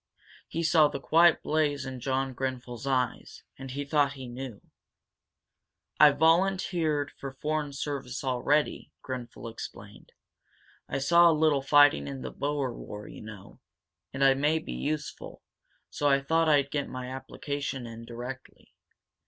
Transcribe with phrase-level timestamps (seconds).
[0.47, 4.59] He saw the quiet blaze in John Grenfel's eyes, and he thought he knew.
[5.99, 10.13] "I've volunteered for foreign service already," Grenfel explained.
[10.89, 13.59] "I saw a little fighting in the Boer war, you know.
[14.11, 15.43] And I may be useful.
[15.91, 18.73] So I thought I'd get my application in directly.